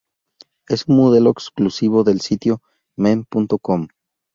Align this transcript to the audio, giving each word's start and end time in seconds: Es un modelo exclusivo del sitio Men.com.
Es 0.67 0.87
un 0.87 0.95
modelo 0.97 1.29
exclusivo 1.29 2.03
del 2.03 2.21
sitio 2.21 2.63
Men.com. 2.97 3.87